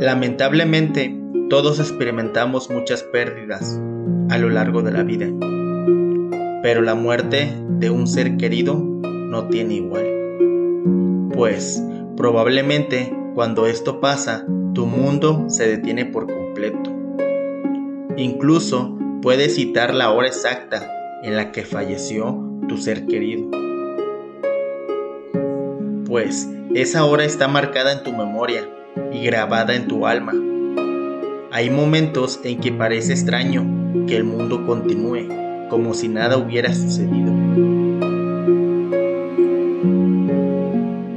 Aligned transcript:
Lamentablemente, 0.00 1.14
todos 1.50 1.78
experimentamos 1.78 2.70
muchas 2.70 3.02
pérdidas 3.02 3.78
a 4.30 4.38
lo 4.38 4.48
largo 4.48 4.80
de 4.80 4.92
la 4.92 5.02
vida, 5.02 5.26
pero 6.62 6.80
la 6.80 6.94
muerte 6.94 7.52
de 7.78 7.90
un 7.90 8.06
ser 8.06 8.38
querido 8.38 8.76
no 8.76 9.48
tiene 9.48 9.74
igual. 9.74 10.06
Pues 11.34 11.84
probablemente 12.16 13.14
cuando 13.34 13.66
esto 13.66 14.00
pasa, 14.00 14.46
tu 14.72 14.86
mundo 14.86 15.44
se 15.50 15.68
detiene 15.68 16.06
por 16.06 16.26
completo. 16.26 16.90
Incluso 18.16 18.96
puedes 19.20 19.56
citar 19.56 19.92
la 19.92 20.12
hora 20.12 20.28
exacta 20.28 20.90
en 21.22 21.36
la 21.36 21.52
que 21.52 21.66
falleció 21.66 22.42
tu 22.68 22.78
ser 22.78 23.04
querido. 23.04 23.50
Pues 26.06 26.48
esa 26.74 27.04
hora 27.04 27.24
está 27.26 27.48
marcada 27.48 27.92
en 27.92 28.02
tu 28.02 28.12
memoria 28.12 28.66
y 29.12 29.24
grabada 29.24 29.74
en 29.74 29.88
tu 29.88 30.06
alma. 30.06 30.32
Hay 31.52 31.70
momentos 31.70 32.40
en 32.44 32.60
que 32.60 32.72
parece 32.72 33.12
extraño 33.12 33.66
que 34.06 34.16
el 34.16 34.24
mundo 34.24 34.66
continúe 34.66 35.28
como 35.68 35.94
si 35.94 36.08
nada 36.08 36.36
hubiera 36.36 36.74
sucedido. 36.74 37.32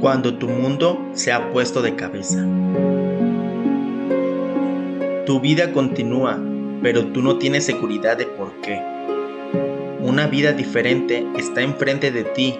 Cuando 0.00 0.34
tu 0.38 0.48
mundo 0.48 1.10
se 1.12 1.32
ha 1.32 1.50
puesto 1.50 1.82
de 1.82 1.94
cabeza. 1.96 2.46
Tu 5.26 5.40
vida 5.40 5.72
continúa, 5.72 6.38
pero 6.82 7.06
tú 7.06 7.22
no 7.22 7.38
tienes 7.38 7.64
seguridad 7.64 8.16
de 8.16 8.26
por 8.26 8.52
qué. 8.60 8.80
Una 10.00 10.26
vida 10.26 10.52
diferente 10.52 11.26
está 11.38 11.62
enfrente 11.62 12.10
de 12.10 12.24
ti, 12.24 12.58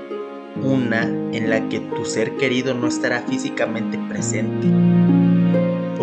una 0.63 1.03
en 1.05 1.51
la 1.51 1.69
que 1.69 1.81
tu 1.81 2.05
ser 2.05 2.37
querido 2.37 2.73
no 2.73 2.87
estará 2.87 3.21
físicamente 3.21 3.99
presente. 4.09 5.04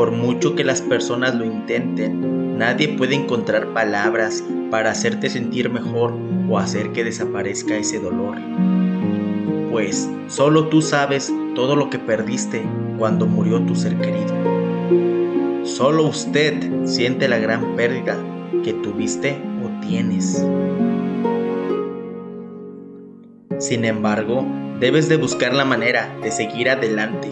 Por 0.01 0.09
mucho 0.09 0.55
que 0.55 0.63
las 0.63 0.81
personas 0.81 1.35
lo 1.35 1.45
intenten, 1.45 2.57
nadie 2.57 2.87
puede 2.97 3.13
encontrar 3.13 3.67
palabras 3.67 4.43
para 4.71 4.89
hacerte 4.89 5.29
sentir 5.29 5.69
mejor 5.69 6.15
o 6.49 6.57
hacer 6.57 6.91
que 6.91 7.03
desaparezca 7.03 7.77
ese 7.77 7.99
dolor. 7.99 8.35
Pues 9.69 10.09
solo 10.25 10.69
tú 10.69 10.81
sabes 10.81 11.31
todo 11.53 11.75
lo 11.75 11.91
que 11.91 11.99
perdiste 11.99 12.63
cuando 12.97 13.27
murió 13.27 13.61
tu 13.61 13.75
ser 13.75 13.95
querido. 13.97 14.33
Solo 15.65 16.07
usted 16.07 16.55
siente 16.85 17.27
la 17.27 17.37
gran 17.37 17.75
pérdida 17.75 18.17
que 18.63 18.73
tuviste 18.73 19.39
o 19.63 19.85
tienes. 19.85 20.43
Sin 23.59 23.85
embargo, 23.85 24.43
debes 24.79 25.09
de 25.09 25.17
buscar 25.17 25.53
la 25.53 25.63
manera 25.63 26.11
de 26.23 26.31
seguir 26.31 26.71
adelante, 26.71 27.27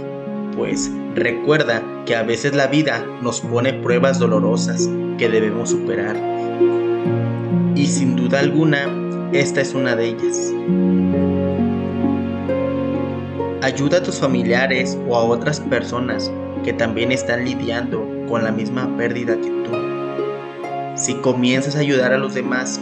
pues 0.55 0.91
recuerda 1.19 1.83
que 2.05 2.15
a 2.15 2.23
veces 2.23 2.55
la 2.55 2.67
vida 2.67 3.05
nos 3.21 3.41
pone 3.41 3.73
pruebas 3.73 4.19
dolorosas 4.19 4.89
que 5.17 5.29
debemos 5.29 5.69
superar. 5.69 6.15
Y 7.75 7.85
sin 7.87 8.15
duda 8.15 8.39
alguna, 8.39 8.87
esta 9.31 9.61
es 9.61 9.73
una 9.73 9.95
de 9.95 10.05
ellas. 10.07 10.53
Ayuda 13.61 13.97
a 13.97 14.03
tus 14.03 14.19
familiares 14.19 14.97
o 15.07 15.15
a 15.15 15.23
otras 15.23 15.59
personas 15.59 16.31
que 16.63 16.73
también 16.73 17.11
están 17.11 17.45
lidiando 17.45 18.07
con 18.27 18.43
la 18.43 18.51
misma 18.51 18.95
pérdida 18.97 19.35
que 19.35 19.49
tú. 19.49 19.71
Si 20.95 21.15
comienzas 21.15 21.75
a 21.75 21.79
ayudar 21.79 22.13
a 22.13 22.17
los 22.17 22.33
demás, 22.33 22.81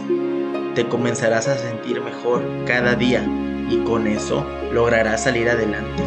te 0.74 0.86
comenzarás 0.88 1.48
a 1.48 1.56
sentir 1.56 2.00
mejor 2.00 2.42
cada 2.66 2.94
día 2.94 3.24
y 3.70 3.78
con 3.84 4.06
eso 4.06 4.44
lograrás 4.72 5.24
salir 5.24 5.48
adelante. 5.48 6.02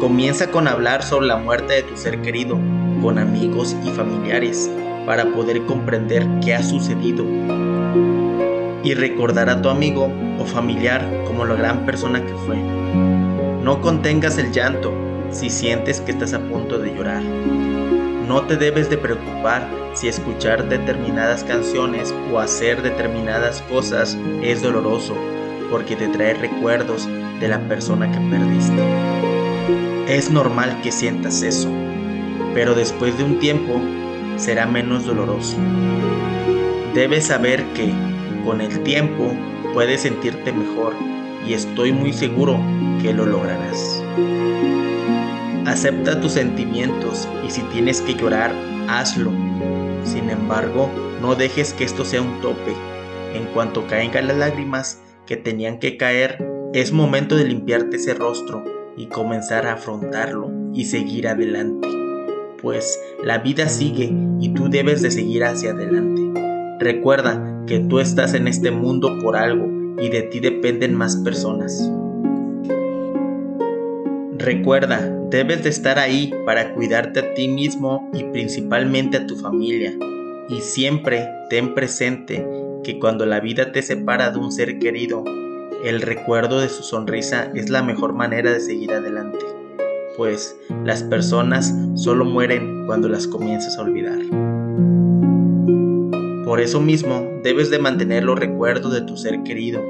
Comienza 0.00 0.50
con 0.50 0.68
hablar 0.68 1.02
sobre 1.02 1.26
la 1.26 1.36
muerte 1.36 1.74
de 1.74 1.82
tu 1.82 1.96
ser 1.96 2.20
querido 2.22 2.58
con 3.02 3.18
amigos 3.18 3.76
y 3.84 3.90
familiares 3.90 4.70
para 5.06 5.26
poder 5.26 5.64
comprender 5.66 6.26
qué 6.42 6.54
ha 6.54 6.62
sucedido 6.62 7.24
y 8.82 8.94
recordar 8.94 9.48
a 9.48 9.62
tu 9.62 9.68
amigo 9.68 10.10
o 10.38 10.44
familiar 10.44 11.06
como 11.26 11.44
la 11.44 11.54
gran 11.54 11.86
persona 11.86 12.24
que 12.24 12.34
fue. 12.46 12.56
No 13.62 13.80
contengas 13.80 14.36
el 14.38 14.52
llanto 14.52 14.92
si 15.30 15.50
sientes 15.50 16.00
que 16.00 16.12
estás 16.12 16.34
a 16.34 16.38
punto 16.38 16.78
de 16.78 16.94
llorar. 16.94 17.22
No 17.22 18.42
te 18.42 18.56
debes 18.56 18.88
de 18.90 18.98
preocupar 18.98 19.68
si 19.94 20.08
escuchar 20.08 20.68
determinadas 20.68 21.44
canciones 21.44 22.14
o 22.32 22.38
hacer 22.38 22.82
determinadas 22.82 23.62
cosas 23.62 24.18
es 24.42 24.62
doloroso, 24.62 25.14
porque 25.70 25.96
te 25.96 26.08
trae 26.08 26.34
recuerdos 26.34 27.08
de 27.40 27.48
la 27.48 27.58
persona 27.60 28.10
que 28.10 28.18
perdiste. 28.30 29.33
Es 30.08 30.30
normal 30.30 30.80
que 30.82 30.92
sientas 30.92 31.42
eso, 31.42 31.70
pero 32.52 32.74
después 32.74 33.16
de 33.16 33.24
un 33.24 33.38
tiempo 33.38 33.80
será 34.36 34.66
menos 34.66 35.06
doloroso. 35.06 35.56
Debes 36.92 37.26
saber 37.26 37.64
que 37.74 37.90
con 38.44 38.60
el 38.60 38.80
tiempo 38.82 39.32
puedes 39.72 40.02
sentirte 40.02 40.52
mejor 40.52 40.94
y 41.48 41.54
estoy 41.54 41.92
muy 41.92 42.12
seguro 42.12 42.60
que 43.00 43.14
lo 43.14 43.24
lograrás. 43.24 44.02
Acepta 45.66 46.20
tus 46.20 46.32
sentimientos 46.32 47.26
y 47.46 47.50
si 47.50 47.62
tienes 47.62 48.02
que 48.02 48.14
llorar, 48.14 48.54
hazlo. 48.88 49.30
Sin 50.04 50.28
embargo, 50.28 50.90
no 51.22 51.34
dejes 51.34 51.72
que 51.72 51.84
esto 51.84 52.04
sea 52.04 52.20
un 52.20 52.40
tope. 52.42 52.74
En 53.32 53.46
cuanto 53.46 53.86
caigan 53.86 54.28
las 54.28 54.36
lágrimas 54.36 55.00
que 55.26 55.38
tenían 55.38 55.78
que 55.78 55.96
caer, 55.96 56.46
es 56.74 56.92
momento 56.92 57.36
de 57.36 57.44
limpiarte 57.44 57.96
ese 57.96 58.12
rostro 58.12 58.83
y 58.96 59.06
comenzar 59.06 59.66
a 59.66 59.74
afrontarlo 59.74 60.50
y 60.72 60.84
seguir 60.84 61.28
adelante. 61.28 61.88
Pues 62.60 63.00
la 63.22 63.38
vida 63.38 63.68
sigue 63.68 64.12
y 64.40 64.50
tú 64.50 64.68
debes 64.68 65.02
de 65.02 65.10
seguir 65.10 65.44
hacia 65.44 65.72
adelante. 65.72 66.22
Recuerda 66.80 67.62
que 67.66 67.80
tú 67.80 67.98
estás 67.98 68.34
en 68.34 68.48
este 68.48 68.70
mundo 68.70 69.18
por 69.22 69.36
algo 69.36 69.66
y 70.00 70.08
de 70.08 70.22
ti 70.22 70.40
dependen 70.40 70.94
más 70.94 71.16
personas. 71.16 71.90
Recuerda, 74.36 75.10
debes 75.30 75.62
de 75.62 75.70
estar 75.70 75.98
ahí 75.98 76.32
para 76.44 76.74
cuidarte 76.74 77.20
a 77.20 77.34
ti 77.34 77.48
mismo 77.48 78.10
y 78.12 78.24
principalmente 78.24 79.16
a 79.16 79.26
tu 79.26 79.36
familia. 79.36 79.92
Y 80.48 80.60
siempre 80.60 81.28
ten 81.48 81.74
presente 81.74 82.46
que 82.82 82.98
cuando 82.98 83.24
la 83.24 83.40
vida 83.40 83.72
te 83.72 83.80
separa 83.80 84.30
de 84.30 84.38
un 84.38 84.52
ser 84.52 84.78
querido, 84.78 85.24
el 85.84 86.00
recuerdo 86.00 86.60
de 86.60 86.70
su 86.70 86.82
sonrisa 86.82 87.50
es 87.54 87.68
la 87.68 87.82
mejor 87.82 88.14
manera 88.14 88.50
de 88.50 88.60
seguir 88.60 88.90
adelante, 88.92 89.44
pues 90.16 90.56
las 90.82 91.02
personas 91.02 91.74
solo 91.94 92.24
mueren 92.24 92.86
cuando 92.86 93.06
las 93.06 93.26
comienzas 93.26 93.76
a 93.76 93.82
olvidar. 93.82 94.18
Por 96.46 96.60
eso 96.60 96.80
mismo, 96.80 97.28
debes 97.42 97.70
de 97.70 97.78
mantener 97.78 98.24
los 98.24 98.38
recuerdos 98.38 98.94
de 98.94 99.02
tu 99.02 99.18
ser 99.18 99.42
querido. 99.42 99.82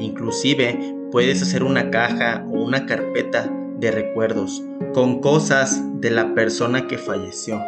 Inclusive, 0.00 0.96
puedes 1.12 1.42
hacer 1.42 1.62
una 1.62 1.90
caja 1.90 2.44
o 2.48 2.64
una 2.64 2.84
carpeta 2.86 3.48
de 3.78 3.92
recuerdos 3.92 4.64
con 4.94 5.20
cosas 5.20 5.80
de 6.00 6.10
la 6.10 6.34
persona 6.34 6.88
que 6.88 6.98
falleció. 6.98 7.60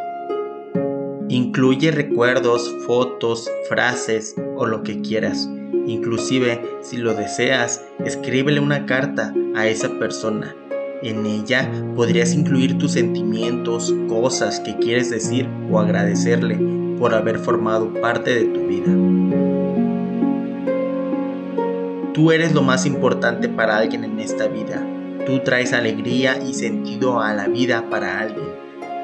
Incluye 1.28 1.92
recuerdos, 1.92 2.74
fotos, 2.86 3.48
frases 3.68 4.34
o 4.56 4.66
lo 4.66 4.82
que 4.82 5.00
quieras. 5.00 5.48
Inclusive, 5.88 6.62
si 6.82 6.98
lo 6.98 7.14
deseas, 7.14 7.84
escríbele 8.04 8.60
una 8.60 8.86
carta 8.86 9.34
a 9.56 9.66
esa 9.66 9.98
persona. 9.98 10.54
En 11.02 11.26
ella 11.26 11.68
podrías 11.96 12.32
incluir 12.32 12.78
tus 12.78 12.92
sentimientos, 12.92 13.92
cosas 14.08 14.60
que 14.60 14.76
quieres 14.76 15.10
decir 15.10 15.48
o 15.68 15.80
agradecerle 15.80 16.60
por 16.98 17.12
haber 17.12 17.40
formado 17.40 17.92
parte 17.94 18.32
de 18.32 18.44
tu 18.44 18.60
vida. 18.68 18.92
Tú 22.12 22.30
eres 22.30 22.54
lo 22.54 22.62
más 22.62 22.86
importante 22.86 23.48
para 23.48 23.76
alguien 23.76 24.04
en 24.04 24.20
esta 24.20 24.46
vida 24.46 24.84
Tú 25.28 25.40
traes 25.40 25.74
alegría 25.74 26.38
y 26.42 26.54
sentido 26.54 27.20
a 27.20 27.34
la 27.34 27.48
vida 27.48 27.90
para 27.90 28.18
alguien. 28.18 28.48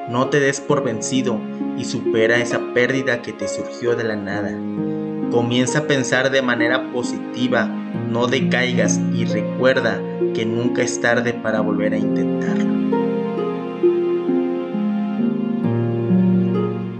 No 0.09 0.27
te 0.29 0.39
des 0.39 0.59
por 0.59 0.83
vencido 0.83 1.39
y 1.77 1.85
supera 1.85 2.37
esa 2.37 2.73
pérdida 2.73 3.21
que 3.21 3.31
te 3.31 3.47
surgió 3.47 3.95
de 3.95 4.05
la 4.05 4.15
nada. 4.15 4.49
Comienza 5.31 5.79
a 5.79 5.87
pensar 5.87 6.31
de 6.31 6.41
manera 6.41 6.91
positiva, 6.91 7.65
no 8.09 8.27
decaigas 8.27 8.99
y 9.13 9.25
recuerda 9.25 10.01
que 10.33 10.45
nunca 10.45 10.81
es 10.83 10.99
tarde 11.01 11.33
para 11.33 11.61
volver 11.61 11.93
a 11.93 11.97
intentarlo. 11.97 12.75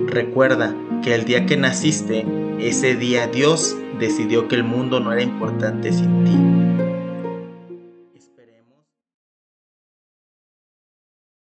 Recuerda 0.07 0.75
que 1.03 1.15
el 1.15 1.25
día 1.25 1.45
que 1.45 1.57
naciste, 1.57 2.25
ese 2.59 2.95
día 2.95 3.27
Dios 3.27 3.77
decidió 3.99 4.47
que 4.47 4.55
el 4.55 4.63
mundo 4.63 4.99
no 4.99 5.11
era 5.11 5.21
importante 5.21 5.91
sin 5.91 6.23
ti 6.23 6.94